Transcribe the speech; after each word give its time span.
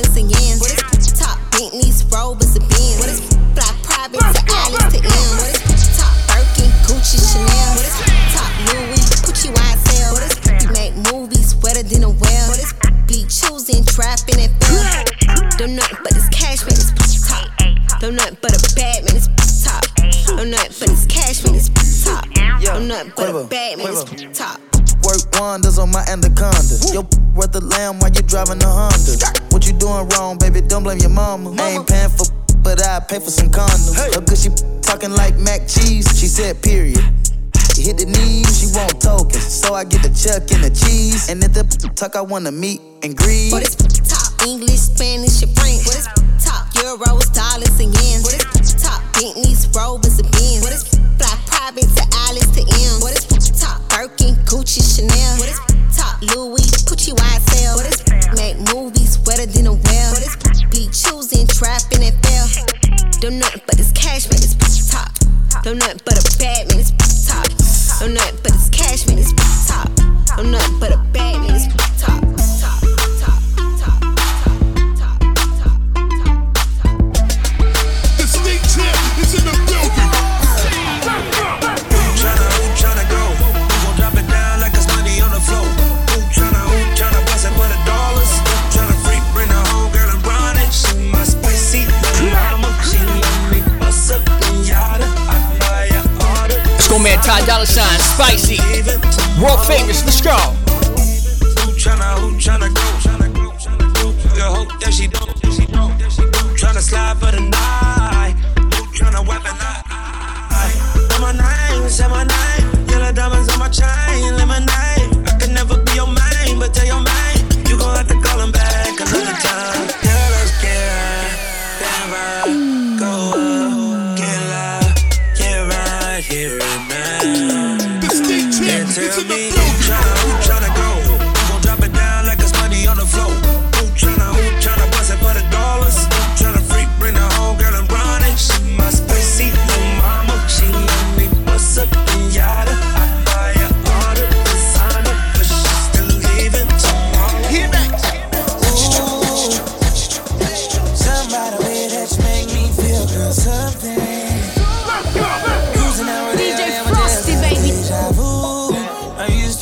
dollars 0.00 0.16
and 0.16 0.30
yens. 0.30 1.18
Top 1.18 1.38
Bentleys, 1.52 2.04
Rovers, 2.06 2.56
and 2.56 2.68
Benz. 2.68 3.20
Fly 3.54 3.70
private 3.82 4.20
to 4.20 4.42
islands 4.48 4.96
to 4.96 5.00
M. 5.04 5.36
Top 5.96 6.12
Birkin, 6.28 6.70
Gucci, 6.86 7.20
Chanel. 7.20 7.76
Top 8.32 8.50
Louis, 8.72 9.04
Gucci, 9.24 9.52
YSL. 9.52 10.62
You 10.62 10.72
make 10.72 10.94
movies 11.12 11.56
wetter 11.56 11.82
than 11.82 12.04
a 12.04 12.10
well. 12.10 12.50
Be 13.06 13.24
choosing, 13.28 13.84
trapping, 13.84 14.40
and 14.40 14.52
film. 14.64 15.48
Don't 15.58 15.76
nothing 15.76 15.98
but 16.02 16.14
this 16.14 16.28
cash, 16.28 16.62
man, 16.62 16.76
it's 16.76 17.28
top. 17.28 17.48
Don't 18.00 18.14
nothing 18.14 18.38
but 18.40 18.52
a 18.52 18.74
bad 18.74 19.04
man, 19.04 19.16
it's 19.16 19.64
top. 19.64 19.84
Don't 20.26 20.50
nothing 20.50 20.76
but 20.80 20.88
this 20.88 21.06
cash, 21.06 21.44
man, 21.44 21.54
it's 21.54 22.04
top. 22.04 22.24
Don't 22.62 22.88
nothing 22.88 23.12
but 23.16 23.28
a 23.28 23.44
bad 23.44 23.78
man, 23.78 23.88
it's 23.92 24.38
top. 24.38 24.60
Work 25.04 25.40
wonders 25.40 25.78
on 25.78 25.90
my 25.90 26.04
anaconda. 26.08 26.76
Yo, 26.92 27.02
worth 27.34 27.52
the 27.52 27.64
lamb 27.64 27.98
while 28.00 28.10
you 28.10 28.22
driving 28.22 28.62
a 28.62 28.66
Honda. 28.66 29.49
What 29.60 29.68
you 29.68 29.76
doing 29.76 30.08
wrong, 30.16 30.38
baby? 30.38 30.62
Don't 30.62 30.84
blame 30.84 31.04
your 31.04 31.10
mama. 31.10 31.52
I 31.60 31.76
ain't 31.76 31.86
paying 31.86 32.08
for, 32.08 32.24
but 32.64 32.80
I 32.80 32.98
pay 33.00 33.20
for 33.20 33.28
some 33.28 33.52
condoms. 33.52 33.92
Hey. 33.92 34.08
cause 34.24 34.40
she 34.40 34.48
talking 34.80 35.12
like 35.12 35.36
mac 35.36 35.68
cheese. 35.68 36.08
She 36.18 36.32
said, 36.32 36.62
period. 36.62 37.04
You 37.76 37.92
hit 37.92 38.00
the 38.00 38.08
knees, 38.08 38.48
she 38.56 38.72
want 38.72 38.96
tokens. 39.04 39.44
So 39.44 39.74
I 39.74 39.84
get 39.84 40.00
the 40.00 40.08
chuck 40.16 40.48
and 40.48 40.64
the 40.64 40.72
cheese. 40.72 41.28
And 41.28 41.44
if 41.44 41.52
the 41.52 41.92
tuck, 41.92 42.16
I 42.16 42.22
wanna 42.22 42.50
meet 42.50 42.80
and 43.04 43.14
greet. 43.14 43.52
What 43.52 43.68
is 43.68 43.76
top 43.76 44.32
English, 44.48 44.80
Spanish, 44.80 45.44
and 45.44 45.52
French? 45.52 45.84
What 45.84 46.00
is 46.00 46.08
top 46.40 46.72
euros, 46.80 47.28
dollars, 47.36 47.76
and 47.84 47.92
yens? 48.00 48.24
What 48.24 48.40
is 48.40 48.72
top 48.80 49.04
Bentleys, 49.12 49.68
Rovers, 49.76 50.24
and 50.24 50.30
Benz? 50.32 50.64
What 50.64 50.72
is 50.72 50.88
fly 51.20 51.36
private 51.44 51.84
to 51.84 52.04
Alice 52.24 52.48
to 52.56 52.64
M? 52.64 53.04
What 53.04 53.12
is 53.12 53.28
top 53.60 53.76
Birkin, 53.92 54.40
Gucci, 54.48 54.80
Chanel? 54.80 55.36
What 55.36 55.52
is 55.52 55.69
top 55.96 56.20
Louis, 56.22 56.66
Gucci, 56.86 57.12
YSL? 57.12 57.76
What 57.76 57.86
is 57.86 58.00
make 58.36 58.56
movies 58.74 59.18
wetter 59.26 59.46
than 59.46 59.66
a 59.66 59.74
well? 59.74 60.10
What 60.12 60.22
is 60.22 60.36
be 60.70 60.86
choosing, 60.92 61.46
trapping, 61.46 62.02
and 62.04 62.16
fail? 62.24 62.46
Don't 63.20 63.38
nothing 63.38 63.62
but 63.66 63.76
this 63.76 63.92
cash, 63.92 64.28
man, 64.30 64.40
it's 64.40 64.90
top. 64.90 65.12
Don't 65.62 65.78
nothing 65.78 66.00
but 66.04 66.16
a 66.16 66.38
bad 66.38 66.68
man, 66.68 66.80
it's 66.80 66.92
top. 67.26 67.46
Don't 68.00 68.14
nothing 68.14 68.38
but 68.42 68.52
this 68.52 68.70
cash, 68.70 69.06
man, 69.06 69.18
it's 69.18 69.32
top. 69.68 69.88
Don't 70.36 70.50
nothing 70.50 70.78
but 70.80 70.92
a 70.92 70.98
bad 71.12 71.40
man, 71.40 71.54
it's 71.54 71.79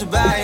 I 0.01 0.38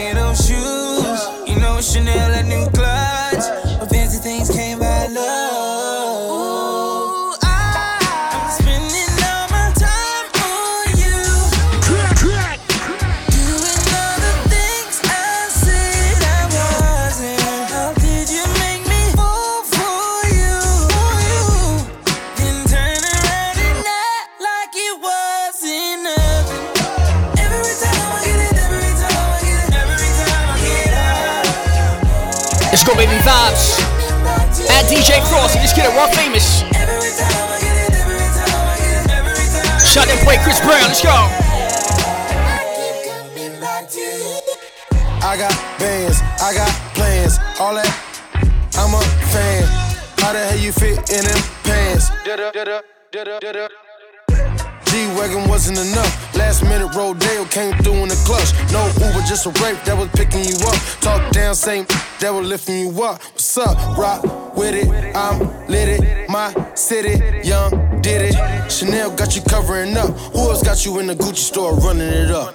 Chris 40.45 40.61
Brown. 40.61 40.83
Let's 40.83 41.03
go. 41.03 41.09
I 45.25 45.37
got 45.39 45.57
bands, 45.81 46.21
I 46.39 46.53
got 46.53 46.69
plans, 46.95 47.39
all 47.59 47.75
that. 47.75 47.89
I'm 48.77 48.93
a 48.93 49.01
fan. 49.33 49.65
How 50.21 50.35
the 50.35 50.45
hell 50.45 50.59
you 50.59 50.71
fit 50.71 50.99
in 51.09 51.25
them 51.25 51.43
pants? 51.65 52.11
G 54.95 55.09
wagon 55.19 55.49
wasn't 55.49 55.77
enough. 55.77 56.37
Last 56.37 56.63
minute 56.63 56.95
Rodeo 56.95 57.45
came 57.47 57.75
through 57.79 58.05
in 58.05 58.09
the 58.09 58.23
clutch. 58.25 58.55
No 58.71 58.87
Uber, 59.05 59.27
just 59.27 59.45
a 59.45 59.51
rape 59.61 59.83
that 59.87 59.99
was 59.99 60.09
picking 60.11 60.45
you 60.45 60.55
up. 60.69 60.79
Talk 61.01 61.33
down, 61.33 61.57
same 61.57 61.85
that 62.21 62.31
was 62.33 62.47
lifting 62.47 62.79
you 62.79 63.03
up. 63.03 63.21
What's 63.21 63.59
up? 63.59 63.99
Rock 63.99 64.57
with 64.57 64.77
it. 64.77 65.17
I'm 65.17 65.41
lit 65.67 65.89
it. 65.99 66.31
My 66.31 66.55
city, 66.77 67.19
young 67.43 67.71
did 68.03 68.23
it. 68.23 68.71
Chanel 68.71 69.11
got 69.17 69.35
you 69.35 69.43
covering 69.43 69.97
up. 69.97 70.11
Who 70.33 70.39
else 70.49 70.63
got 70.63 70.87
you 70.87 71.01
in 71.01 71.09
the 71.09 71.17
Gucci 71.17 71.39
store 71.39 71.75
running 71.75 72.07
it 72.07 72.31
up? 72.31 72.55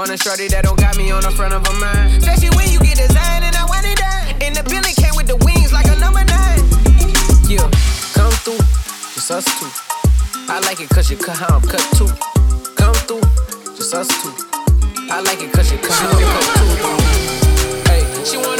On 0.00 0.10
a 0.10 0.16
shorty 0.16 0.48
that 0.48 0.64
don't 0.64 0.80
got 0.80 0.96
me 0.96 1.10
on 1.10 1.20
the 1.20 1.30
front 1.30 1.52
of 1.52 1.60
mind? 1.76 2.16
Especially 2.16 2.48
when 2.56 2.64
you 2.72 2.80
get 2.80 2.96
designed 2.96 3.44
and 3.44 3.52
I 3.52 3.68
want 3.68 3.84
it. 3.84 4.00
And 4.40 4.56
the 4.56 4.64
building 4.64 4.96
came 4.96 5.12
with 5.12 5.28
the 5.28 5.36
wings 5.44 5.76
like 5.76 5.84
a 5.92 5.96
number 6.00 6.24
nine. 6.24 6.64
Yeah, 7.44 7.68
come 8.16 8.32
through, 8.40 8.64
just 9.12 9.28
us 9.28 9.44
two. 9.60 9.68
I 10.48 10.56
like 10.64 10.80
it 10.80 10.88
cause 10.88 11.10
you 11.12 11.20
cut 11.20 11.36
how 11.36 11.52
I'm 11.52 11.64
cut 11.68 11.84
too. 12.00 12.08
Come 12.80 12.96
through, 13.04 13.20
just 13.76 13.92
us 13.92 14.08
two. 14.08 14.32
I 15.12 15.20
like 15.20 15.44
it 15.44 15.52
cause 15.52 15.68
you 15.68 15.76
cut 15.76 15.92
how 15.92 16.16
I'm 16.16 16.24
cut 16.32 16.48
too. 16.56 16.72
Hey, 17.92 18.00
she 18.24 18.40
wanna 18.40 18.59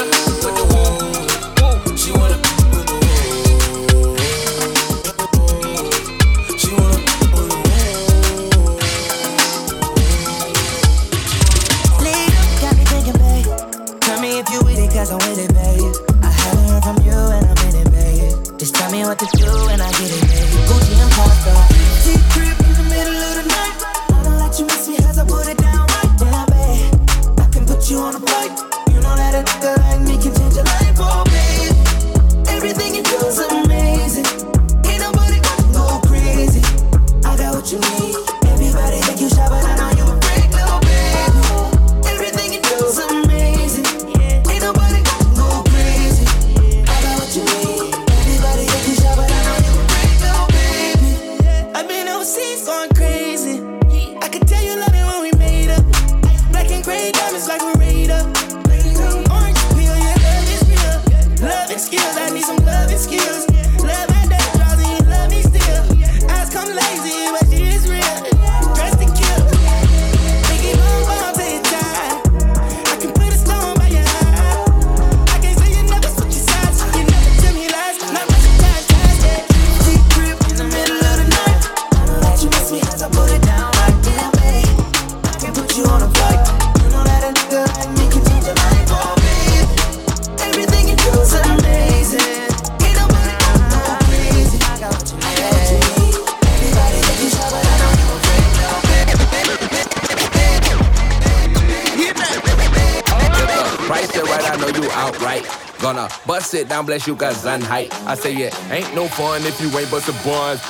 down, 106.71 106.87
bless 106.87 107.07
you, 107.07 107.17
cause 107.17 107.45
I'm 107.45 107.61
height. 107.61 107.93
I 108.07 108.15
say, 108.15 108.33
yeah, 108.33 108.55
ain't 108.73 108.95
no 108.95 109.09
fun 109.09 109.43
if 109.45 109.61
you 109.61 109.67
ain't 109.77 109.91
bustin' 109.91 110.15
buns. 110.25 110.63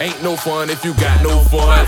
Ain't 0.00 0.20
no 0.24 0.34
fun 0.34 0.68
if 0.68 0.84
you 0.84 0.92
got 0.94 1.22
no 1.22 1.38
fun. 1.46 1.86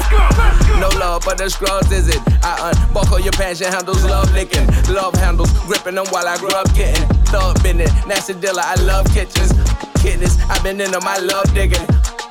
No 0.79 0.89
love 0.97 1.25
for 1.25 1.35
the 1.35 1.51
scrubs, 1.51 1.91
is 1.91 2.09
it? 2.09 2.23
I 2.45 2.71
unbuckle 2.71 3.19
your 3.19 3.33
passion 3.33 3.67
handles, 3.67 4.05
love 4.05 4.33
licking. 4.33 4.65
Love 4.95 5.15
handles, 5.15 5.51
gripping 5.67 5.97
them 5.97 6.07
while 6.11 6.29
I 6.29 6.39
grew 6.39 6.55
up 6.55 6.73
getting. 6.75 7.03
Thug 7.27 7.61
business, 7.65 7.91
nasty 8.07 8.35
dealer, 8.35 8.63
I 8.63 8.77
love 8.87 9.07
kitchens. 9.13 9.53
Kidneys, 9.99 10.39
I've 10.49 10.63
been 10.63 10.81
into 10.81 11.01
my 11.01 11.19
love 11.19 11.53
digging. 11.53 11.85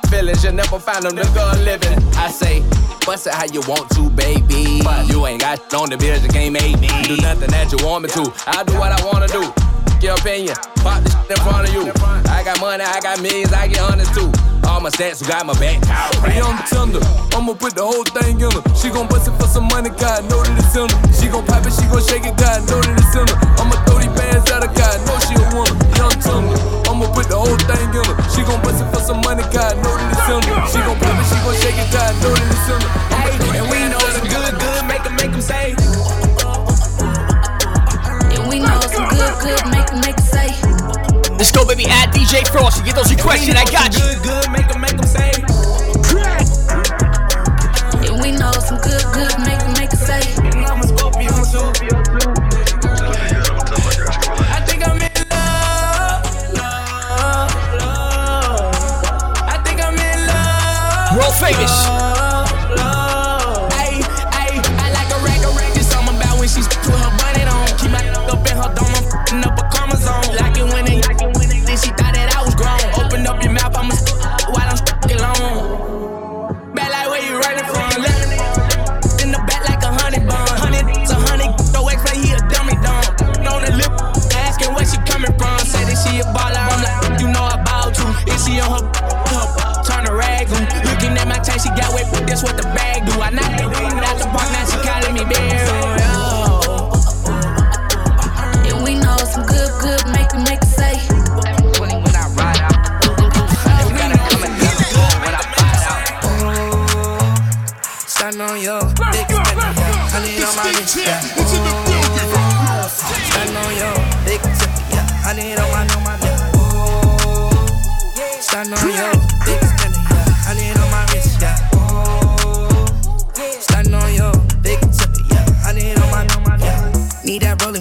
Feelings, 0.08 0.42
you 0.42 0.52
never 0.52 0.78
find 0.78 1.04
them, 1.04 1.14
nigga 1.14 1.64
living. 1.64 1.98
I 2.16 2.30
say, 2.30 2.64
bust 3.04 3.26
it 3.26 3.34
how 3.34 3.44
you 3.44 3.60
want 3.68 3.90
to, 3.90 4.08
baby. 4.08 4.80
But 4.82 5.06
you 5.08 5.26
ain't 5.26 5.42
got 5.42 5.60
on 5.74 5.90
the 5.90 5.98
bills, 5.98 6.22
you 6.22 6.30
can't 6.30 6.54
make 6.54 6.80
me. 6.80 6.88
Do 7.04 7.20
nothing 7.20 7.50
that 7.50 7.70
you 7.70 7.84
want 7.84 8.04
me 8.04 8.08
to. 8.16 8.32
I 8.46 8.64
do 8.64 8.72
what 8.78 8.92
I 8.92 9.04
wanna 9.04 9.28
do. 9.28 9.65
Your 10.02 10.14
opinion, 10.14 10.54
pop 10.84 11.02
this 11.02 11.16
in 11.26 11.36
front 11.42 11.66
of 11.66 11.74
you. 11.74 11.90
I 12.30 12.44
got 12.44 12.60
money, 12.60 12.84
I 12.84 13.00
got 13.00 13.20
millions, 13.20 13.52
I 13.52 13.66
get 13.66 13.80
honest 13.80 14.14
too. 14.14 14.30
All 14.68 14.78
my 14.80 14.90
stats 14.90 15.26
got 15.26 15.46
my 15.46 15.54
back. 15.58 15.82
Young 16.36 16.54
tender, 16.68 17.00
I'ma 17.34 17.54
put 17.54 17.74
the 17.74 17.82
whole 17.82 18.04
thing 18.04 18.38
in 18.38 18.50
her. 18.52 18.62
She 18.76 18.92
gon' 18.92 19.08
bust 19.08 19.26
it 19.26 19.34
for 19.40 19.48
some 19.48 19.66
money, 19.66 19.90
God 19.90 20.28
know 20.30 20.44
that 20.46 20.54
it's 20.62 20.76
in 20.76 20.86
her. 20.86 21.00
She 21.16 21.26
gon' 21.26 21.42
pop 21.48 21.64
it, 21.66 21.72
she 21.74 21.88
gon' 21.90 22.04
shake 22.04 22.28
it, 22.28 22.36
God 22.36 22.62
know 22.68 22.78
that 22.78 22.94
it's 22.94 23.14
in 23.18 23.26
her. 23.26 23.36
I'ma 23.58 23.74
throw 23.88 23.98
these 23.98 24.12
bands 24.14 24.46
at 24.52 24.62
her, 24.62 24.70
God 24.70 24.96
know 25.08 25.16
she 25.26 25.34
a 25.34 25.44
winner. 25.56 25.74
Young 25.98 26.14
tender, 26.22 26.58
I'ma 26.86 27.06
put 27.10 27.26
the 27.32 27.38
whole 27.40 27.58
thing 27.66 27.88
in 27.90 28.04
her. 28.06 28.16
She 28.30 28.44
gon' 28.46 28.60
bust 28.62 28.84
it 28.84 28.88
for 28.92 29.02
some 29.02 29.24
money, 29.24 29.42
God 29.48 29.74
know 29.80 29.90
that 29.96 30.12
it's 30.12 30.28
in 30.28 30.42
her. 30.44 30.56
She 30.70 30.78
gon' 30.86 30.98
pop 31.02 31.18
it, 31.18 31.26
she 31.26 31.36
gon' 31.40 31.56
shake 31.58 31.78
it, 31.82 31.88
God 31.90 32.12
know 32.22 32.30
that 32.36 32.46
it's 32.46 32.68
in 32.68 32.78
her. 32.78 32.90
Hey, 33.26 33.58
and 33.58 33.66
we 33.72 33.78
know 33.90 34.02
some 34.12 34.28
good, 34.28 34.54
good, 34.60 34.82
make 34.86 35.02
them, 35.02 35.16
make 35.16 35.32
them 35.32 35.42
say. 35.42 35.74
Good, 39.40 39.58
good, 39.62 39.70
make 39.70 39.86
them, 39.86 40.00
make 40.00 40.16
them 40.16 40.24
say. 40.24 40.48
Let's 41.36 41.50
go, 41.50 41.66
baby. 41.66 41.86
At 41.86 42.12
DJ 42.12 42.46
Frosty. 42.48 42.84
Get 42.84 42.96
those 42.96 43.10
requests 43.10 43.48
in. 43.48 43.56
I 43.56 43.64
got 43.64 43.92
you. 43.94 44.00
Good, 44.00 44.22
good, 44.22 44.50
make 44.52 44.68
them, 44.68 44.80
make 44.80 44.96
them 44.96 45.06
say. 45.06 45.75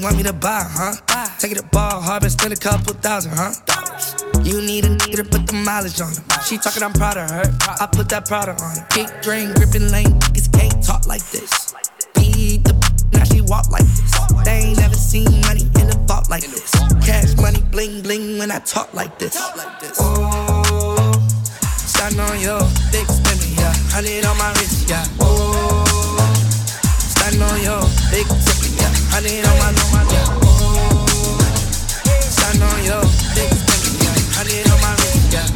Want 0.05 0.17
me 0.17 0.23
to 0.23 0.33
buy, 0.33 0.61
huh? 0.61 0.93
Take 1.39 1.53
it 1.53 1.57
to 1.57 1.65
ball, 1.73 1.99
hard, 1.99 2.21
spend 2.29 2.53
a 2.53 2.55
couple 2.55 2.93
thousand, 2.93 3.31
huh? 3.33 3.49
You 4.43 4.61
need 4.61 4.85
a 4.85 4.89
nigga 4.89 5.17
to 5.17 5.23
put 5.23 5.47
the 5.47 5.53
mileage 5.65 5.99
on. 5.99 6.13
She 6.45 6.59
talking, 6.59 6.83
I'm 6.83 6.93
proud 6.93 7.17
of 7.17 7.27
her. 7.31 7.49
I 7.81 7.87
put 7.91 8.09
that 8.09 8.27
Prada 8.27 8.51
on 8.53 8.77
her. 8.77 8.87
Big 8.93 9.09
drain, 9.23 9.51
gripping 9.55 9.89
lane, 9.89 10.13
niggas 10.29 10.53
can't 10.53 10.77
talk 10.85 11.07
like 11.07 11.25
this. 11.31 11.73
Beat 12.13 12.63
the 12.65 12.73
now 13.17 13.23
she 13.23 13.41
walk 13.41 13.71
like 13.71 13.81
this. 13.97 14.13
They 14.45 14.69
ain't 14.69 14.77
never 14.77 14.93
seen 14.93 15.41
money 15.41 15.65
in 15.81 15.89
the 15.89 15.97
vault 16.05 16.29
like 16.29 16.45
this. 16.45 16.69
Cash 17.01 17.33
money, 17.41 17.63
bling 17.71 18.03
bling 18.03 18.37
when 18.37 18.51
I 18.51 18.59
talk 18.59 18.93
like 18.93 19.17
this. 19.17 19.33
Oh, 19.97 21.17
stand 21.81 22.19
on 22.19 22.39
your 22.39 22.61
dick, 22.93 23.09
spinning, 23.09 23.57
yeah. 23.57 23.73
Hundred 23.89 24.23
on 24.25 24.37
my 24.37 24.53
wrist, 24.61 24.87
yeah. 24.87 25.03
Oh, 25.19 25.81
stand 27.09 27.41
on 27.41 27.57
your 27.65 27.81
tipping, 28.13 28.64
yeah. 28.85 29.17
Hundred 29.17 29.45
on 29.45 29.55
my, 29.57 29.73
on 29.73 29.89
my, 29.93 30.01
yeah. 30.13 30.29
On 32.55 32.79
your 32.85 33.03
dick, 33.35 33.51
spinning, 33.51 33.97
yeah. 33.99 34.15
Hundred 34.37 34.69
on 34.69 34.79
my 34.79 34.93
wrist, 35.01 35.33
yeah. 35.33 35.49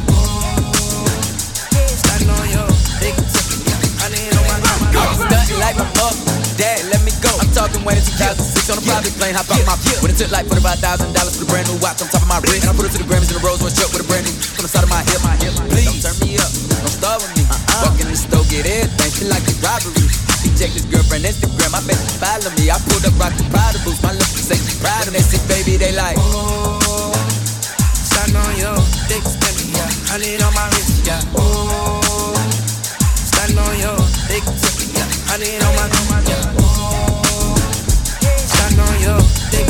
On 2.30 2.46
your 2.50 2.68
dick, 3.00 3.16
tipping, 3.16 3.62
yeah. 3.64 3.78
Hundred 4.02 4.34
on 4.36 4.44
my, 4.44 4.56
on 4.58 4.78
my, 4.82 4.90
I 4.90 5.14
stunting 5.16 5.60
like 5.62 5.76
my 5.78 5.86
up, 6.02 6.16
dad, 6.58 6.82
let 6.90 7.00
me 7.06 7.12
go. 7.22 7.30
I'm 7.40 7.48
talking 7.54 7.82
way 7.86 7.94
to 7.94 8.04
2006 8.04 8.68
on 8.70 8.78
a 8.78 8.84
private 8.84 9.14
plane, 9.16 9.34
hop 9.34 9.48
out 9.48 9.64
my 9.64 9.76
When 10.02 10.10
it 10.10 10.18
took 10.18 10.30
like 10.34 10.46
$45,000 10.50 11.14
for 11.14 11.40
the 11.40 11.48
brand 11.48 11.66
new 11.70 11.78
watch 11.80 12.02
on 12.02 12.08
top 12.10 12.22
of 12.22 12.28
my 12.28 12.42
wrist. 12.44 12.66
And 12.66 12.74
I 12.74 12.76
put 12.76 12.86
it 12.86 12.92
to 12.98 13.00
the 13.00 13.08
Grammys 13.08 13.30
in 13.30 13.38
a 13.38 13.42
Rolls 13.44 13.62
Royce 13.62 13.78
truck 13.78 13.94
with 13.94 14.04
a 14.04 14.08
brand 14.10 14.26
new 14.26 14.34
from 14.34 14.66
the 14.66 14.70
side 14.70 14.84
of 14.84 14.90
my 14.90 15.02
hip. 15.06 15.22
Please, 15.70 16.02
don't 16.02 16.02
turn 16.04 16.16
me 16.26 16.36
up, 16.36 16.50
don't 16.50 16.90
start 16.90 17.22
with 17.22 17.32
me. 17.38 17.42
Uh-uh. 17.48 17.86
Walk 17.86 18.00
in 18.02 18.08
the 18.10 18.18
store, 18.18 18.44
get 18.50 18.66
everything, 18.66 19.10
feel 19.14 19.30
like 19.32 19.46
a 19.46 19.54
robbery. 19.64 20.19
He 20.60 20.66
checked 20.66 20.76
his 20.76 20.84
girlfriend 20.92 21.24
Instagram, 21.24 21.72
I 21.72 21.80
bet 21.88 21.96
she 21.96 22.20
follow 22.20 22.52
me. 22.52 22.68
I 22.68 22.76
pulled 22.84 23.00
up 23.08 23.16
rockin' 23.16 23.48
Prada 23.48 23.80
boots, 23.80 24.02
my 24.02 24.12
lips 24.12 24.44
say 24.44 24.60
she 24.60 24.76
proud 24.76 25.08
of 25.08 25.14
me. 25.16 25.20
They 25.24 25.40
baby, 25.48 25.78
they 25.80 25.96
like. 25.96 26.16
Oh, 26.20 27.16
stand 27.96 28.36
on 28.36 28.52
your 28.60 28.76
dick, 29.08 29.24
spinning, 29.24 29.72
yeah. 29.72 29.88
Hundred 30.12 30.44
on 30.44 30.52
my 30.52 30.68
wrist, 30.76 31.00
yeah. 31.08 31.24
Oh, 31.32 32.36
stand 33.16 33.56
on 33.56 33.72
your 33.80 33.96
dick, 34.28 34.44
tipping, 34.60 34.92
yeah. 34.92 35.08
Hundred 35.32 35.64
on 35.64 35.72
my, 35.80 35.88
on 35.88 36.04
my, 36.12 36.20
yeah. 36.28 36.52
Oh, 36.60 37.56
stand 38.44 38.76
on 38.84 39.00
your 39.00 39.16
dick, 39.48 39.64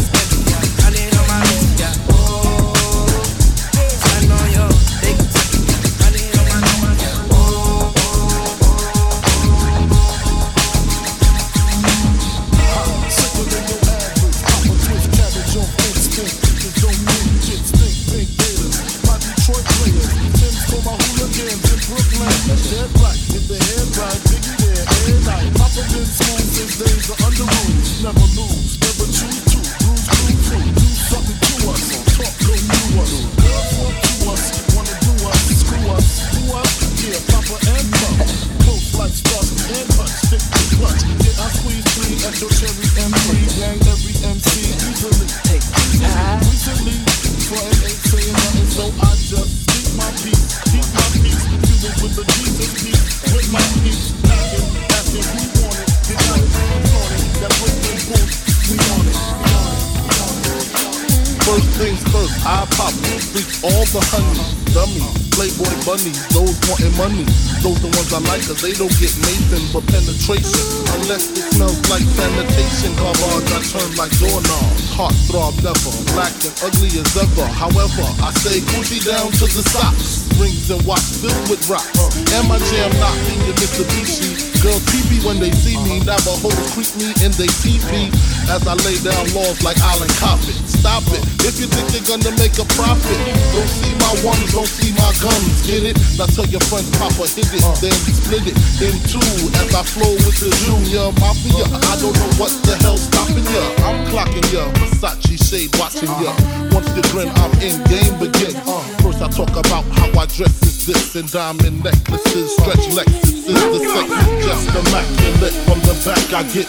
All 63.30 63.86
the 63.94 64.02
honey, 64.10 64.42
dummy, 64.74 65.06
Playboy 65.30 65.70
bunnies, 65.86 66.18
those 66.34 66.50
wanting 66.66 66.90
money. 66.98 67.22
Those 67.62 67.78
the 67.78 67.86
ones 67.94 68.10
I 68.10 68.18
like, 68.26 68.42
cause 68.42 68.58
they 68.58 68.74
don't 68.74 68.90
get 68.98 69.14
Nathan 69.22 69.62
but 69.70 69.86
penetration. 69.86 70.50
Unless 70.98 71.38
it 71.38 71.46
smells 71.54 71.78
like 71.86 72.02
sanitation. 72.10 72.90
Garbage, 72.98 73.54
I 73.54 73.62
turn 73.70 73.90
like 73.94 74.10
doorknobs. 74.18 74.82
Heart 74.98 75.14
throb 75.30 75.54
never, 75.62 75.94
black 76.10 76.34
and 76.42 76.54
ugly 76.58 76.90
as 76.98 77.06
ever. 77.14 77.46
However, 77.54 78.02
I 78.18 78.34
say 78.34 78.58
Coogi 78.74 78.98
down 79.06 79.30
to 79.38 79.46
the 79.46 79.62
socks. 79.62 80.26
Rings 80.34 80.66
and 80.74 80.82
watch 80.82 81.06
filled 81.22 81.46
with 81.46 81.62
rocks. 81.70 81.86
And 82.34 82.50
my 82.50 82.58
jam 82.66 82.90
knocking 82.98 83.46
your 83.46 83.54
Mitsubishi. 83.62 84.58
Girls 84.58 84.82
TV 84.90 85.22
when 85.22 85.38
they 85.38 85.54
see 85.54 85.78
me. 85.86 86.02
Navajos 86.02 86.58
creep 86.74 86.90
me 86.98 87.14
in 87.22 87.30
they 87.38 87.46
TV. 87.62 88.10
As 88.50 88.66
I 88.66 88.74
lay 88.82 88.98
down 89.06 89.22
laws 89.38 89.62
like 89.62 89.78
Island 89.78 90.10
Coppet. 90.18 90.69
Stop 90.80 91.04
it. 91.12 91.20
If 91.44 91.60
you 91.60 91.68
think 91.68 91.92
you're 91.92 92.08
gonna 92.08 92.32
make 92.40 92.56
a 92.56 92.64
profit, 92.72 93.20
don't 93.52 93.68
see 93.68 93.92
my 94.00 94.12
ones, 94.24 94.48
don't 94.48 94.64
see 94.64 94.96
my 94.96 95.12
guns. 95.20 95.60
Get 95.68 95.84
it? 95.84 95.96
Now 96.16 96.24
tell 96.24 96.48
your 96.48 96.64
friends, 96.72 96.88
Papa 96.96 97.28
hit 97.28 97.52
it, 97.52 97.60
uh. 97.60 97.76
then 97.84 97.92
split 97.92 98.48
it 98.48 98.56
in 98.80 98.96
two. 99.04 99.20
As 99.60 99.76
I 99.76 99.84
flow 99.84 100.08
with 100.24 100.40
the 100.40 100.48
Junior 100.64 101.12
Mafia, 101.20 101.68
I 101.68 101.94
don't 102.00 102.16
know 102.16 102.32
what 102.40 102.48
the 102.64 102.80
hell's 102.80 103.04
stopping 103.04 103.44
ya. 103.44 103.64
I'm 103.84 104.08
clocking 104.08 104.48
ya, 104.48 104.72
Versace 104.80 105.36
shade 105.36 105.68
watching 105.76 106.08
ya. 106.24 106.32
Once 106.72 106.88
you 106.96 107.04
grin, 107.12 107.28
I'm 107.44 107.52
in 107.60 107.76
game 107.84 108.16
begin. 108.16 108.56
Uh. 108.64 108.80
First 109.04 109.20
I 109.20 109.28
talk 109.28 109.52
about 109.52 109.84
how 110.00 110.08
I 110.16 110.24
dress 110.32 110.56
is 110.64 110.86
this 110.88 111.12
and 111.12 111.28
diamond 111.28 111.84
necklaces, 111.84 112.56
stretch 112.56 112.88
Lexuses, 112.96 113.52
the 113.52 113.80
sex 113.84 114.08
is 114.08 114.48
just 114.48 114.64
immaculate. 114.72 115.56
From 115.68 115.80
the 115.84 115.92
back 116.08 116.24
I 116.32 116.40
get 116.56 116.68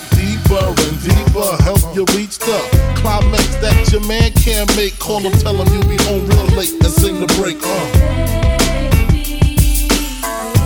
deeper 0.51 0.65
and 0.67 1.01
deeper, 1.01 1.63
help 1.63 1.95
you 1.95 2.05
reach 2.17 2.37
the 2.39 2.59
climax 2.97 3.55
that 3.55 3.89
your 3.91 4.05
man 4.05 4.31
can't 4.33 4.75
make. 4.75 4.97
Call 4.99 5.19
him, 5.19 5.31
tell 5.33 5.55
him 5.55 5.67
you 5.73 5.81
be 5.87 6.03
home 6.03 6.27
real 6.27 6.45
late 6.57 6.73
and 6.73 6.91
sing 6.91 7.19
the 7.19 7.27
break. 7.39 7.57
Uh. 7.63 7.67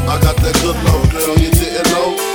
I 0.07 0.19
got 0.21 0.35
that 0.37 0.53
good 0.61 0.75
love, 0.85 1.11
girl, 1.11 1.37
you 1.37 1.51
didn't 1.51 1.91
know. 1.91 2.34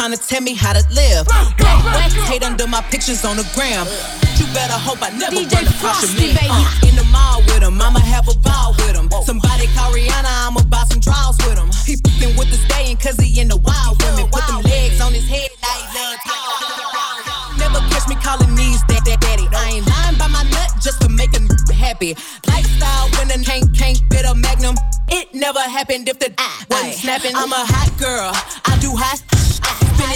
Trying 0.00 0.16
to 0.16 0.28
tell 0.32 0.40
me 0.40 0.54
how 0.54 0.72
to 0.72 0.80
live. 0.96 1.28
Hate 2.24 2.42
under 2.42 2.66
my 2.66 2.80
pictures 2.88 3.22
on 3.22 3.36
the 3.36 3.44
gram. 3.52 3.84
You 4.40 4.48
better 4.56 4.80
hope 4.80 4.96
I 5.04 5.12
never 5.12 5.36
DJ 5.36 5.60
run 5.60 5.68
across 5.68 6.00
your 6.16 6.32
man. 6.32 6.48
Uh, 6.48 6.88
in 6.88 6.96
the 6.96 7.04
mall 7.12 7.44
with 7.44 7.60
him, 7.60 7.76
I'ma 7.76 8.00
have 8.00 8.24
a 8.24 8.32
ball 8.40 8.72
with 8.80 8.96
him. 8.96 9.12
Somebody 9.28 9.68
call 9.76 9.92
Rihanna, 9.92 10.48
I'ma 10.48 10.64
buy 10.72 10.88
some 10.88 11.04
draws 11.04 11.36
with 11.44 11.60
him. 11.60 11.68
He 11.84 12.00
fucking 12.00 12.32
with 12.40 12.48
the 12.48 12.56
stallion 12.64 12.96
cause 12.96 13.20
he 13.20 13.28
in 13.44 13.48
the 13.52 13.60
wild 13.60 14.00
women. 14.00 14.24
Put 14.32 14.48
them 14.48 14.64
legs 14.64 15.04
on 15.04 15.12
his 15.12 15.28
head, 15.28 15.52
now 15.60 15.68
he 15.68 15.84
love 15.92 16.16
talk. 16.24 17.60
Never 17.60 17.80
catch 17.92 18.08
me 18.08 18.16
calling 18.24 18.56
these 18.56 18.80
that, 18.88 19.04
that 19.04 19.20
daddy. 19.20 19.52
I 19.52 19.84
ain't 19.84 19.84
lying 19.84 20.16
by 20.16 20.32
my 20.32 20.48
nut 20.48 20.80
just 20.80 21.04
to 21.04 21.12
make 21.12 21.36
n- 21.36 21.44
happy. 21.76 22.16
Lifestyle 22.48 23.12
a 23.20 23.44
can't 23.44 23.68
can't 23.76 24.00
fit 24.08 24.24
a 24.24 24.32
magnum. 24.32 24.80
It 25.12 25.34
never 25.36 25.60
happened 25.60 26.08
if 26.08 26.16
the 26.18 26.32
wasn't 26.72 26.94
snapping. 26.94 27.36
I'm 27.36 27.52
a 27.52 27.68
hot 27.68 27.92
girl. 28.00 28.32
I 28.64 28.80
do 28.80 28.96
hot. 28.96 29.39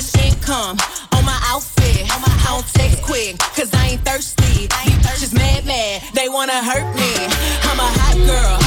Finish 0.05 0.35
income 0.35 0.77
on 1.13 1.25
my 1.25 1.39
outfit. 1.45 2.03
On 2.15 2.21
my 2.21 2.29
I 2.29 2.47
don't 2.49 2.67
text 2.75 3.03
quick, 3.03 3.39
cause 3.39 3.73
I 3.73 3.89
ain't 3.89 4.05
thirsty. 4.05 4.67
These 4.67 4.99
bitches 5.01 5.35
mad, 5.35 5.65
mad. 5.65 6.03
They 6.15 6.29
wanna 6.29 6.63
hurt 6.63 6.95
me. 6.95 7.15
I'm 7.63 7.79
a 7.79 7.89
hot 7.89 8.17
girl. 8.27 8.64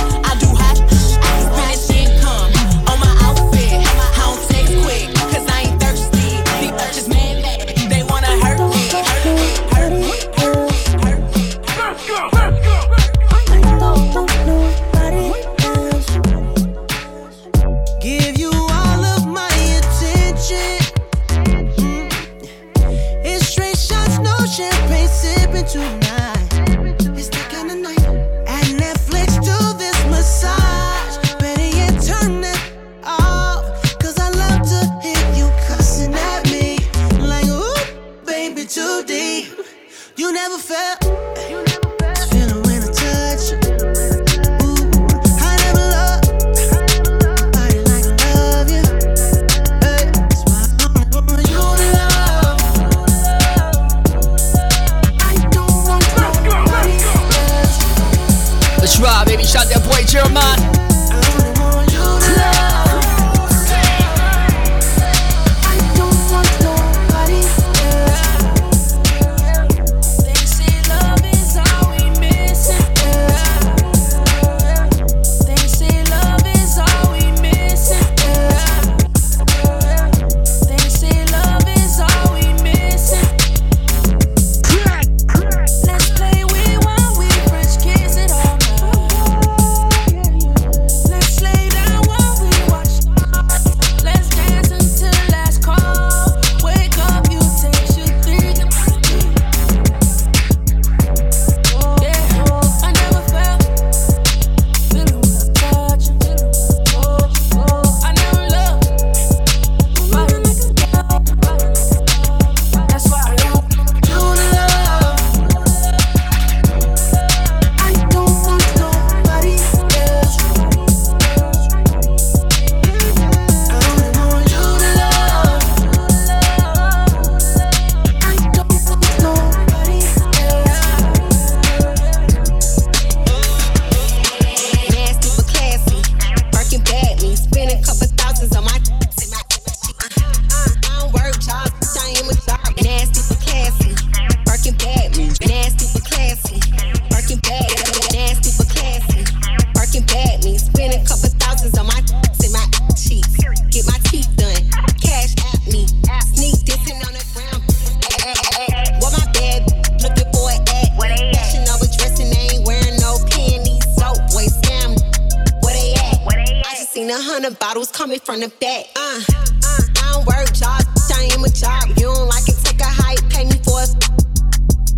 At? 167.44 167.46
I 167.46 167.46
just 167.46 167.46
seen 167.46 167.46
a 167.46 167.52
bottles 167.52 167.92
coming 167.92 168.20
from 168.20 168.40
the 168.40 168.50
back. 168.60 168.86
Uh, 168.96 169.22
uh, 169.22 169.82
I 169.98 170.14
don't 170.14 170.26
work 170.26 170.54
jobs, 170.54 171.12
I 171.12 171.30
am 171.34 171.44
a 171.44 171.50
job. 171.50 171.90
You 171.98 172.14
don't 172.14 172.28
like 172.28 172.48
it, 172.48 172.58
take 172.64 172.82
a 172.82 172.90
hike, 172.90 173.22
pay 173.30 173.46
me 173.46 173.58
for 173.64 173.84
it. 173.84 173.94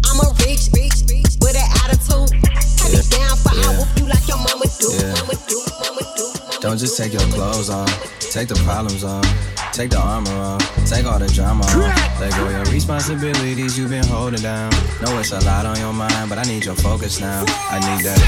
I'm 0.05 0.19
a 0.19 0.29
rich, 0.45 0.69
rich, 0.73 1.03
rich 1.09 1.35
with 1.41 1.55
an 1.55 1.69
attitude. 1.83 2.31
Cut 2.79 2.91
it 2.93 3.09
down 3.09 3.35
for 3.37 3.53
I 3.53 3.75
whoop 3.77 3.89
you 3.97 4.05
like 4.07 4.27
your 4.27 4.37
mama 4.37 4.65
do. 4.79 4.89
Yeah. 4.93 5.13
Mama 5.19 5.35
do, 5.47 5.59
mama 5.83 6.03
do. 6.15 6.25
Don't 6.61 6.77
just 6.77 6.97
take 6.97 7.13
your 7.13 7.27
clothes 7.33 7.69
off, 7.69 7.91
take 8.19 8.47
the 8.47 8.55
problems 8.65 9.03
off. 9.03 9.25
Take 9.71 9.91
the 9.91 9.99
armor 9.99 10.31
off, 10.31 10.89
take 10.89 11.05
all 11.05 11.19
the 11.19 11.27
drama 11.27 11.63
off. 11.63 12.19
Let 12.19 12.35
go 12.35 12.45
of 12.45 12.51
your 12.51 12.65
responsibilities 12.73 13.77
you've 13.77 13.91
been 13.91 14.03
holding 14.03 14.41
down. 14.41 14.71
Know 15.01 15.17
it's 15.19 15.31
a 15.31 15.39
lot 15.45 15.65
on 15.65 15.77
your 15.79 15.93
mind, 15.93 16.27
but 16.27 16.37
I 16.37 16.43
need 16.43 16.65
your 16.65 16.75
focus 16.75 17.21
now. 17.21 17.45
I 17.69 17.79
need 17.79 18.03
that. 18.03 18.19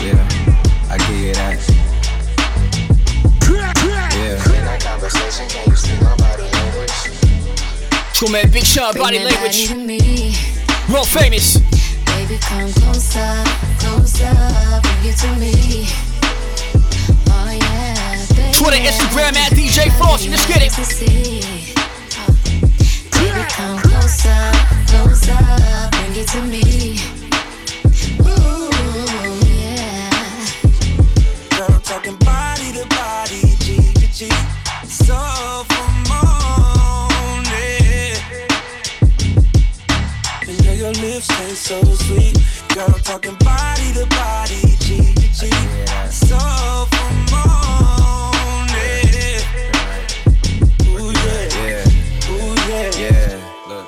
Yeah, 0.00 0.92
I 0.92 0.98
give 0.98 1.18
you 1.18 1.32
that. 1.34 1.93
It's 8.14 8.20
called 8.20 8.32
man, 8.32 8.50
big 8.50 8.64
shout 8.64 8.94
out 8.94 9.00
body 9.00 9.18
language. 9.18 9.70
World 10.90 11.08
famous. 11.08 11.58
Baby, 12.06 12.38
come 12.40 12.72
closer, 12.72 13.44
closer, 13.78 14.34
bring 14.82 15.04
it 15.10 15.16
to 15.18 15.28
me. 15.36 15.86
Oh 17.28 17.50
yeah, 17.50 18.26
baby. 18.34 18.52
Twitter, 18.52 18.78
Instagram 18.78 19.36
at 19.36 19.52
DJ 19.52 19.90
Frost. 19.98 20.28
Let's 20.28 20.46
get 20.46 20.62
it. 20.62 20.72
Baby, 23.10 23.44
come 23.50 23.78
closer, 23.80 24.52
closer, 24.86 25.38
bring 25.90 26.14
it 26.16 26.28
to 26.28 26.40
me. 26.42 27.23
So 41.64 41.82
sweet. 41.94 42.36
Girl, 42.74 42.86
talking 43.02 43.34
body 43.36 43.92
to 43.94 44.04
body, 44.10 44.76
G 44.80 45.14
to 45.14 45.28
G. 45.32 45.50
So 46.10 46.36
for 46.92 47.10
morning. 47.32 47.64
Ooh, 50.92 51.10
yeah. 51.10 51.48
Yeah. 51.64 52.30
Ooh, 52.30 52.54
yeah. 52.68 52.90
Yeah, 52.98 53.40
look, 53.66 53.86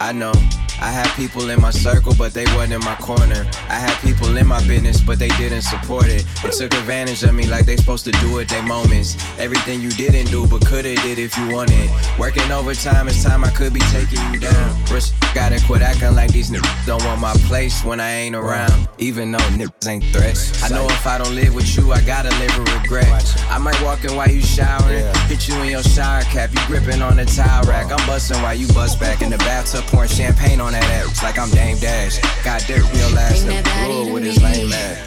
I 0.00 0.12
know. 0.12 0.57
I 0.80 0.90
had 0.90 1.08
people 1.16 1.50
in 1.50 1.60
my 1.60 1.70
circle, 1.70 2.14
but 2.16 2.32
they 2.32 2.44
wasn't 2.54 2.74
in 2.74 2.80
my 2.80 2.94
corner. 2.96 3.46
I 3.68 3.74
had 3.74 3.96
people 4.00 4.36
in 4.36 4.46
my 4.46 4.64
business, 4.66 5.00
but 5.00 5.18
they 5.18 5.28
didn't 5.30 5.62
support 5.62 6.06
it. 6.06 6.24
They 6.42 6.50
took 6.50 6.72
advantage 6.74 7.22
of 7.24 7.34
me 7.34 7.46
like 7.46 7.66
they 7.66 7.76
supposed 7.76 8.04
to 8.04 8.12
do 8.12 8.38
it. 8.38 8.48
They 8.48 8.60
moments. 8.62 9.16
Everything 9.38 9.80
you 9.80 9.90
didn't 9.90 10.30
do, 10.30 10.46
but 10.46 10.64
coulda 10.66 10.94
did 10.96 11.18
if 11.18 11.36
you 11.36 11.50
wanted. 11.50 11.90
Working 12.18 12.50
overtime, 12.52 13.08
it's 13.08 13.24
time 13.24 13.44
I 13.44 13.50
could 13.50 13.72
be 13.74 13.80
taking 13.90 14.22
you 14.32 14.38
down. 14.38 14.84
Risk, 14.92 15.14
gotta 15.34 15.60
quit 15.66 15.82
acting 15.82 16.14
like 16.14 16.32
these 16.32 16.50
niggas 16.50 16.86
don't 16.86 17.04
want 17.04 17.20
my 17.20 17.34
place 17.48 17.84
when 17.84 18.00
I 18.00 18.10
ain't 18.10 18.36
around. 18.36 18.88
Even 18.98 19.32
though 19.32 19.48
niggas 19.58 19.88
ain't 19.88 20.04
threats. 20.06 20.62
I 20.62 20.68
know 20.68 20.86
if 20.86 21.06
I 21.06 21.18
don't 21.18 21.34
live 21.34 21.54
with 21.54 21.76
you, 21.76 21.92
I 21.92 22.00
gotta 22.02 22.30
live 22.38 22.56
with 22.58 22.72
regret. 22.82 23.08
I 23.50 23.58
might 23.58 23.80
walk 23.82 24.04
in 24.04 24.14
while 24.14 24.30
you 24.30 24.42
showering, 24.42 25.04
hit 25.26 25.48
you 25.48 25.54
in 25.62 25.70
your 25.70 25.82
shower 25.82 26.22
cap, 26.22 26.50
you 26.52 26.60
gripping 26.66 27.02
on 27.02 27.16
the 27.16 27.24
towel 27.24 27.64
rack. 27.64 27.90
I'm 27.90 28.06
busting 28.06 28.40
while 28.42 28.54
you 28.54 28.68
bust 28.68 29.00
back 29.00 29.22
in 29.22 29.30
the 29.30 29.38
bathtub, 29.38 29.84
pouring 29.84 30.08
champagne 30.08 30.60
on 30.60 30.67
that 30.72 30.84
ass 30.84 31.22
like 31.22 31.38
I'm 31.38 31.50
Dame 31.50 31.78
Dash. 31.78 32.18
Got 32.44 32.62
dirt 32.66 32.82
real 32.92 33.18
ass 33.18 33.42
Bring 33.44 33.56
and 33.56 33.66
that 33.66 33.86
blue 33.86 34.12
with 34.12 34.24
his 34.24 34.40
lame 34.42 34.72
ass. 34.72 34.98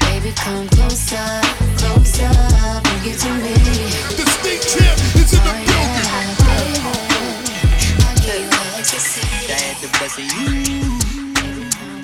Baby, 0.00 0.32
come 0.36 0.68
closer, 0.68 1.16
closer, 1.80 2.30
bring 2.84 3.04
it 3.12 3.18
to 3.24 3.30
me. 3.40 3.54
The 4.18 4.26
state 4.28 4.62
champ 4.62 4.98
is 5.16 5.32
in 5.32 5.42
the 5.44 5.52
building. 5.66 7.20
Had 8.80 9.76
the 9.82 9.88
best 9.98 10.18
of 10.18 10.24
you. 10.24 10.50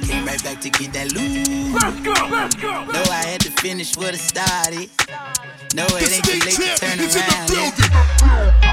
Came 0.07 0.25
right 0.27 0.43
back 0.45 0.61
to 0.61 0.71
get 0.71 0.93
that 0.93 1.13
loot. 1.13 1.73
Let's 1.75 2.01
go, 2.01 2.13
let's 2.31 2.55
go. 2.57 2.85
No, 2.85 3.03
I 3.11 3.25
had 3.27 3.41
to 3.43 3.51
finish 3.51 3.97
what 3.97 4.15
I 4.15 4.17
started. 4.19 4.91
No, 5.75 5.87
The 5.87 5.97
it 6.05 6.13
ain't 6.15 6.25
too 6.25 6.41
sneak 6.41 6.45
late 6.45 6.55
to 6.55 6.63
champ 6.63 6.81
turn 6.81 7.01
is 7.01 7.17
in 7.17 7.23
the 7.23 7.35
around. 7.35 7.49
building. 7.49 7.91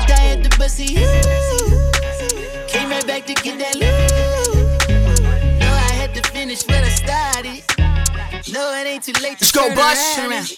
I 0.10 0.20
had 0.20 0.44
the 0.44 0.50
best 0.58 0.80
of 0.80 0.90
you. 0.90 1.63
Back 3.14 3.28
to 3.28 3.36
get 3.44 3.60
that 3.60 3.76
loot. 3.76 4.90
No, 5.62 5.70
I 5.70 5.94
had 5.94 6.16
to 6.16 6.22
finish 6.32 6.64
what 6.66 6.82
I 6.82 6.90
started. 6.90 7.62
No, 8.52 8.74
it 8.74 8.88
ain't 8.88 9.04
too 9.04 9.14
late 9.22 9.38
to 9.38 9.46
Let's 9.46 9.52
go, 9.52 9.70
Bus. 9.76 10.18
around. 10.18 10.50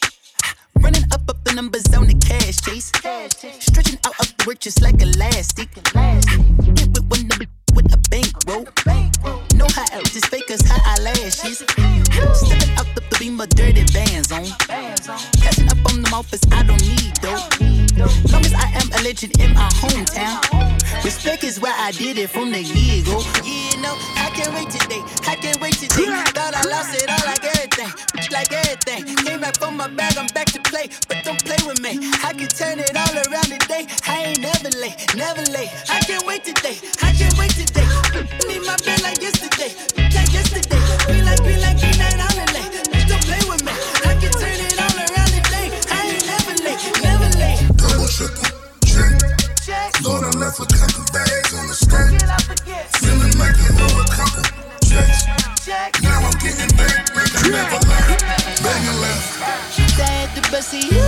Running 0.80 1.04
up 1.12 1.28
up 1.28 1.44
the 1.44 1.52
numbers 1.52 1.84
on 1.94 2.08
the 2.08 2.14
cash 2.14 2.62
chase. 2.62 2.94
Stretching 3.60 4.00
out 4.06 4.18
up 4.22 4.28
the 4.38 4.46
work 4.48 4.60
just 4.60 4.82
like 4.82 5.02
elastic. 5.02 5.68
Hit 5.76 6.88
with 6.96 7.04
one 7.12 7.28
number 7.28 7.44
with 7.76 7.92
a 7.92 8.00
bankroll. 8.08 8.64
No 9.60 9.68
high 9.76 9.92
out, 9.92 10.06
just 10.06 10.28
fakers, 10.28 10.64
high 10.64 10.96
eyelashes. 10.96 11.58
Stepping 11.60 12.72
out 12.80 12.88
the 12.96 13.04
beam 13.20 13.38
of 13.42 13.50
dirty 13.50 13.84
bands 13.92 14.32
on. 14.32 14.46
Catching 15.44 15.68
up 15.68 15.84
on 15.92 16.04
them 16.04 16.14
offers 16.14 16.40
I 16.54 16.64
don't 16.64 16.80
need 16.80 17.20
though. 17.20 17.36
Long 18.32 18.46
as 18.48 18.54
I 18.54 18.72
am 18.80 18.88
a 18.96 19.04
legend 19.04 19.42
in 19.42 19.54
my 19.54 19.68
hometown. 19.84 20.55
Respect 21.06 21.44
is 21.44 21.62
why 21.62 21.70
I 21.78 21.92
did 21.92 22.18
it 22.18 22.32
from 22.32 22.50
the 22.50 22.66
year 22.66 22.98
ago. 23.06 23.22
Yeah, 23.46 23.78
no, 23.78 23.94
I 24.18 24.34
can't 24.34 24.50
wait 24.58 24.74
today. 24.74 25.06
I 25.30 25.38
can't 25.38 25.62
wait 25.62 25.78
today. 25.78 26.10
Thought 26.34 26.58
I 26.58 26.66
lost 26.66 26.98
it 26.98 27.06
all 27.06 27.22
like 27.30 27.46
everything. 27.46 27.94
Like 28.34 28.50
everything. 28.50 29.06
Came 29.22 29.40
back 29.40 29.54
from 29.62 29.78
my 29.78 29.86
bag, 29.88 30.18
I'm 30.18 30.26
back 30.34 30.50
to 30.58 30.62
play. 30.66 30.90
But 31.06 31.22
don't 31.22 31.38
play 31.46 31.62
with 31.62 31.78
me. 31.78 32.02
I 32.26 32.34
can 32.34 32.50
turn 32.50 32.82
it 32.82 32.90
all 32.98 33.14
around 33.22 33.54
today. 33.54 33.86
I 34.10 34.34
ain't 34.34 34.42
never 34.42 34.74
late, 34.82 34.98
never 35.14 35.46
late. 35.54 35.70
I 35.94 36.02
can't 36.02 36.26
wait 36.26 36.42
today. 36.44 36.82
I 37.06 37.14
can't 37.14 37.38
wait 37.38 37.54
today. 37.54 37.86
Need 38.50 38.66
my 38.66 38.74
bed 38.82 39.06
like 39.06 39.22
yesterday. 39.22 39.78
Like 40.10 40.34
yesterday. 40.34 40.82
Be 41.06 41.22
like, 41.22 41.42
be 41.46 41.54
like, 41.62 41.78
be 41.86 41.90
night 42.02 42.18
on 42.18 42.34
the 42.34 42.46
late. 42.50 42.74
Don't 43.06 43.22
play 43.30 43.46
with 43.46 43.62
me. 43.62 43.74
I 44.10 44.18
can 44.18 44.34
turn 44.42 44.58
it 44.58 44.74
all 44.82 44.98
around 45.06 45.32
today. 45.38 45.70
I 45.86 46.02
ain't 46.18 46.26
never 46.26 46.56
late, 46.66 46.82
never 47.06 47.30
late. 47.38 47.62
Double 47.78 48.10
triple, 48.10 48.42
check. 48.42 48.55
Lord, 50.04 50.24
I 50.24 50.30
left 50.38 50.60
a 50.60 50.66
couple 50.68 51.04
bags 51.14 51.54
on 51.56 51.68
the 51.68 51.74
skirt. 51.74 52.12
Feeling 53.00 53.36
like 53.40 53.56
you 53.64 53.72
owe 53.80 54.02
a 54.02 54.08
couple 54.12 54.44
checks. 54.84 55.26
Now 56.04 56.20
I'm 56.20 56.36
getting 56.44 56.70
back 56.76 57.16
like 57.16 57.32
I 57.32 57.48
never 57.48 57.80
left. 57.88 58.62
Bang 58.62 58.88
a 58.88 58.94
left. 59.00 59.40
Had 59.96 60.36
the 60.36 60.42
bus 60.52 60.74
of 60.74 60.84
you. 60.84 61.06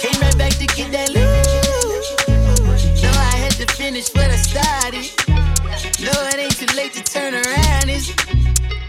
Came 0.00 0.20
right 0.22 0.36
back 0.38 0.54
to 0.56 0.66
get 0.66 0.90
that 0.92 1.10
loot. 1.10 2.04
No, 3.02 3.10
I 3.10 3.36
had 3.36 3.52
to 3.60 3.66
finish 3.74 4.08
what 4.14 4.30
I 4.30 4.36
started. 4.36 5.06
No, 6.00 6.12
it 6.32 6.38
ain't 6.38 6.56
too 6.56 6.66
late 6.76 6.94
to 6.94 7.02
turn 7.04 7.34
around. 7.34 7.90
It's 7.90 8.14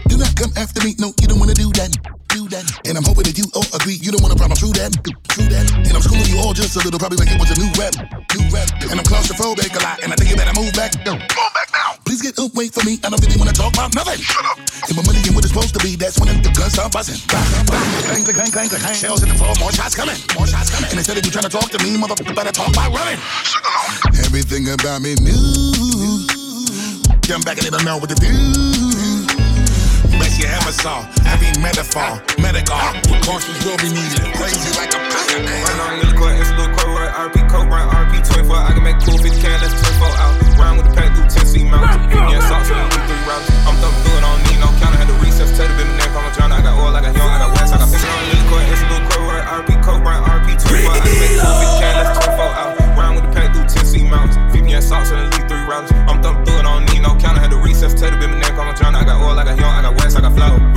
Do 0.08 0.16
not 0.16 0.34
come 0.36 0.52
after 0.56 0.82
me. 0.82 0.94
No, 0.98 1.12
you 1.20 1.28
don't 1.28 1.38
wanna 1.38 1.54
do 1.54 1.70
that. 1.72 1.92
Do 2.28 2.48
that. 2.48 2.64
And 2.88 2.96
I'm 2.96 3.04
hoping 3.04 3.24
that 3.24 3.36
you 3.36 3.44
all 3.54 3.68
agree. 3.76 4.00
You 4.00 4.10
don't 4.10 4.22
want 4.22 4.32
a 4.32 4.36
problem. 4.36 4.56
True 4.56 4.72
that. 4.80 4.96
True 5.28 5.48
that. 5.52 5.70
And 5.76 5.92
I'm 5.92 6.00
schooling 6.00 6.26
you 6.32 6.38
all 6.40 6.54
just 6.54 6.76
a 6.76 6.80
little. 6.80 6.98
Probably 6.98 7.18
like 7.18 7.28
it 7.30 7.38
was 7.38 7.50
a 7.52 7.60
new 7.60 7.70
rap. 7.76 8.21
New 8.32 8.48
rap. 8.48 8.68
And 8.80 8.96
I'm 8.96 9.04
claustrophobic 9.04 9.72
a 9.76 9.82
lot. 9.82 10.02
And 10.02 10.12
I 10.12 10.16
think 10.16 10.30
you 10.30 10.36
better 10.36 10.56
move 10.58 10.72
back. 10.72 10.92
Go. 11.04 11.12
Move 11.12 11.52
back 11.52 11.68
now. 11.72 12.00
Please 12.04 12.22
get 12.22 12.38
up. 12.38 12.54
Wait 12.54 12.72
for 12.72 12.84
me. 12.84 12.98
I 13.04 13.10
don't 13.10 13.20
really 13.20 13.36
wanna 13.36 13.52
talk 13.52 13.72
about 13.74 13.94
nothing. 13.94 14.20
Shut 14.20 14.44
up. 14.44 14.56
And 14.58 14.96
my 14.96 15.02
money 15.04 15.20
ain't 15.20 15.34
what 15.34 15.44
it's 15.44 15.52
supposed 15.52 15.74
to 15.76 15.80
be. 15.80 15.96
That's 15.96 16.18
when 16.18 16.28
the 16.40 16.50
guns 16.50 16.72
start 16.72 16.92
buzzing. 16.92 17.20
Bang, 17.28 17.44
bang, 17.68 18.24
clang, 18.24 18.24
clang, 18.24 18.50
clang, 18.52 18.68
clang, 18.68 18.82
clang. 18.82 18.94
Shells 18.94 19.22
in 19.22 19.28
the 19.28 19.36
floor. 19.36 19.52
More 19.60 19.72
shots 19.72 19.94
coming. 19.94 20.16
More 20.34 20.46
shots 20.46 20.70
coming. 20.72 20.88
And 20.90 20.98
instead 20.98 21.16
of 21.18 21.24
you 21.24 21.32
trying 21.32 21.48
to 21.48 21.52
talk 21.52 21.68
to 21.70 21.78
me, 21.84 21.96
motherfucker, 22.00 22.34
better 22.34 22.52
talk 22.52 22.72
by 22.72 22.88
running. 22.88 23.20
Everything 24.24 24.68
about 24.72 25.02
me 25.02 25.14
new. 25.20 26.24
Come 27.28 27.42
back 27.42 27.60
and 27.60 27.68
let 27.68 27.76
them 27.78 27.84
know 27.84 27.98
what 27.98 28.08
to 28.10 28.16
do. 28.16 28.32
Best 30.18 30.40
you 30.40 30.48
ever 30.48 30.72
saw. 30.72 31.04
Every 31.42 31.58
metaphor, 31.58 32.22
medical. 32.38 32.78
Precautions 33.10 33.58
will 33.66 33.74
be 33.82 33.90
needed. 33.90 34.22
Crazy 34.38 34.70
like 34.78 34.94
a 34.94 35.00
pocket. 35.10 35.42
Run 35.42 35.78
on 35.82 35.98
little 35.98 36.14
court, 36.14 36.38
it's 36.38 36.46
a 36.50 36.54
little 36.54 36.70
court, 36.70 36.94
right? 36.94 37.10
RP 37.10 37.42
coat, 37.50 37.66
right? 37.66 37.82
RP 37.82 38.22
24. 38.22 38.46
I 38.54 38.70
can 38.70 38.84
make 38.86 39.02
cool 39.02 39.18
50 39.18 39.42
can, 39.42 39.58
that's 39.58 39.74
24 39.74 40.06
out. 40.22 40.38
Round 40.54 40.78
with 40.78 40.86
the 40.86 40.94
pack 40.94 41.10
through 41.18 41.26
10 41.26 41.42
feet 41.50 41.66
mountain. 41.66 41.98
Yeah, 42.30 42.38
salt, 42.46 42.62
so 42.62 42.78
we 42.78 42.94
three 43.10 43.26
rounds. 43.26 43.50
I'm 43.66 43.74
thumping 43.82 44.02
through 44.06 44.22
it, 44.22 44.22
I 44.22 44.30
don't 44.30 44.42
need 44.54 44.60
no 44.62 44.70
counter. 44.78 44.98
Had 45.02 45.10
to 45.10 45.18
recess, 45.18 45.50
tell 45.58 45.66
the 45.66 45.74
bit 45.74 45.90
my 45.90 45.98
name, 45.98 46.14
I'm 46.14 46.30
trying. 46.30 46.54
I 46.54 46.62
got 46.62 46.78
oil, 46.78 46.94
I 46.94 47.02
got 47.02 47.10
young, 47.10 47.26
I 47.26 47.38
got 47.42 47.50
west, 47.58 47.74
I 47.74 47.78
got 47.82 47.90
fish 47.90 48.06
on 48.06 48.22
little 48.30 48.46
court, 48.46 48.62
it's 48.70 48.78
a 48.78 48.86
little 48.86 49.06
court, 49.10 49.26
right? 49.26 49.46
RP 49.50 49.70
coat, 49.82 50.00
right? 50.06 50.22
RP 50.22 50.48
24. 50.62 50.94
I 50.94 50.98
can 51.02 51.16
make 51.18 51.34
cool 51.42 51.58
50 51.58 51.82
can, 51.82 51.92
that's 51.98 52.22
24 52.22 52.54
out. 52.54 52.70
Round 52.94 53.14
with 53.18 53.26
the 53.26 53.32
pack 53.34 53.50
through 53.50 53.66
10 53.66 53.82
feet 53.90 54.06
mountains. 54.06 54.38
50 54.54 54.70
yeah, 54.70 54.78
salt, 54.78 55.10
so 55.10 55.18
lead 55.18 55.42
three 55.50 55.66
rounds. 55.66 55.90
I'm 56.06 56.22
thumping 56.22 56.46
through 56.46 56.62
it, 56.62 56.70
I 56.70 56.78
don't 56.78 56.86
need 56.94 57.02
no 57.02 57.18
counter. 57.18 57.42
Had 57.42 57.50
to 57.50 57.58
recess, 57.58 57.98
tell 57.98 58.14
the 58.14 58.18
bit 58.22 58.30
my 58.30 58.38
name, 58.38 58.54
I'm 58.54 58.78
trying. 58.78 58.94
I 58.94 59.02
got 59.02 59.18
oil, 59.18 59.34
I 59.34 59.42
got 59.42 59.58
young, 59.58 59.74
I 59.74 59.82
got 59.82 59.98
west, 59.98 60.14
I 60.14 60.22
got 60.22 60.38
flour. 60.38 60.71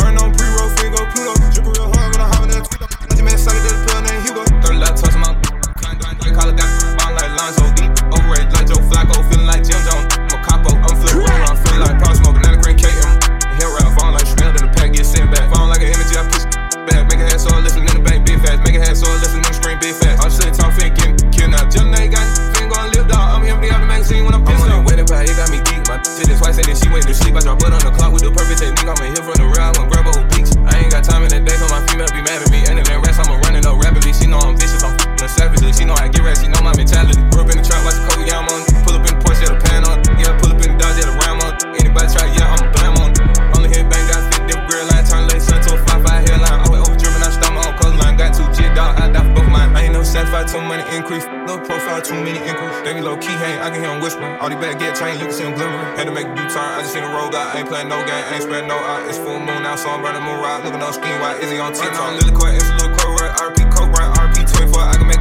that 54.78 54.84
get 54.84 55.00
changed, 55.00 55.20
you 55.22 55.28
can 55.28 55.36
see 55.36 55.44
them 55.44 55.56
glimmering. 55.56 55.96
Had 55.96 56.08
to 56.08 56.16
make 56.16 56.28
a 56.28 56.36
U-turn, 56.36 56.68
I 56.76 56.82
just 56.84 56.94
seen 56.94 57.04
a 57.04 57.12
road 57.12 57.36
out. 57.36 57.56
Ain't 57.56 57.68
playing 57.68 57.88
no 57.88 58.00
game, 58.04 58.24
ain't 58.32 58.44
spread 58.44 58.68
no 58.68 58.76
out. 58.76 59.08
It's 59.08 59.18
full 59.18 59.40
moon 59.40 59.64
now, 59.64 59.76
so 59.76 59.90
I'm 59.90 60.02
burning 60.04 60.24
moon 60.24 60.40
rock. 60.40 60.64
Living 60.64 60.82
on 60.82 60.94
scheme, 60.94 61.20
why 61.20 61.36
is 61.40 61.52
he 61.52 61.60
on 61.60 61.74
TikTok? 61.74 62.20
Lily 62.20 62.36
Court, 62.36 62.56
it's 62.56 62.68
a 62.68 62.76
little 62.76 62.96
court, 62.98 63.22
right? 63.22 63.34
RP 63.40 63.64
Coke, 63.72 63.92
right? 63.96 64.12
RP 64.20 64.44
24, 64.44 64.80
I 64.80 64.94
can 65.00 65.08
make 65.08 65.14